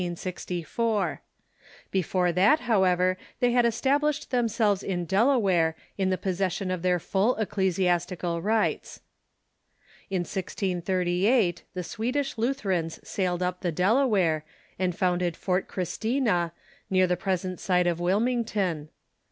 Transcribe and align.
Before 1.91 2.31
that, 2.31 2.61
however, 2.61 3.19
they 3.39 3.51
had 3.51 3.67
established 3.67 4.31
themselves 4.31 4.81
in 4.81 5.05
Delaware 5.05 5.75
in 5.95 6.09
the 6.09 6.17
possession 6.17 6.71
of 6.71 6.81
their 6.81 6.97
full 6.97 7.35
ecclesiastical 7.35 8.41
rights. 8.41 9.01
In 10.09 10.21
1638 10.21 11.65
the 11.75 11.83
Swedish 11.83 12.35
Lutherans 12.39 12.99
sailed 13.07 13.43
up 13.43 13.61
the 13.61 13.71
Delaware, 13.71 14.43
and 14.79 14.97
founded 14.97 15.37
Fort 15.37 15.67
Christina, 15.67 16.51
near 16.89 17.05
the 17.05 17.15
present 17.15 17.59
site 17.59 17.85
of 17.85 17.99
Wilmington. 17.99 18.89